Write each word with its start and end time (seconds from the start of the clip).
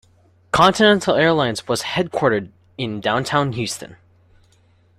Continental 0.51 1.13
Airlines 1.15 1.67
was 1.67 1.83
headquartered 1.83 2.49
in 2.75 3.01
downtown 3.01 3.51
Houston. 3.53 3.97